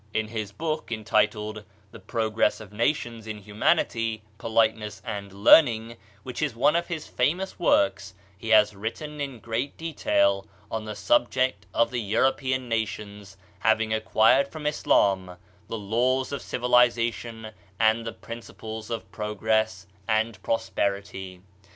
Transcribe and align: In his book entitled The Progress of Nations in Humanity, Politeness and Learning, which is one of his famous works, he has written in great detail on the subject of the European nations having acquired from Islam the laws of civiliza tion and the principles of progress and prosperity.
In 0.15 0.29
his 0.29 0.51
book 0.51 0.91
entitled 0.91 1.63
The 1.91 1.99
Progress 1.99 2.59
of 2.59 2.73
Nations 2.73 3.27
in 3.27 3.37
Humanity, 3.37 4.23
Politeness 4.39 4.99
and 5.05 5.31
Learning, 5.31 5.95
which 6.23 6.41
is 6.41 6.55
one 6.55 6.75
of 6.75 6.87
his 6.87 7.05
famous 7.05 7.59
works, 7.59 8.15
he 8.35 8.49
has 8.49 8.75
written 8.75 9.21
in 9.21 9.37
great 9.39 9.77
detail 9.77 10.47
on 10.71 10.85
the 10.85 10.95
subject 10.95 11.67
of 11.71 11.91
the 11.91 12.01
European 12.01 12.67
nations 12.67 13.37
having 13.59 13.93
acquired 13.93 14.47
from 14.47 14.65
Islam 14.65 15.37
the 15.67 15.77
laws 15.77 16.31
of 16.31 16.41
civiliza 16.41 17.13
tion 17.13 17.51
and 17.79 18.03
the 18.03 18.11
principles 18.11 18.89
of 18.89 19.11
progress 19.11 19.85
and 20.07 20.41
prosperity. 20.41 21.41